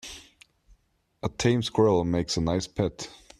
[1.21, 3.07] A tame squirrel makes a nice pet.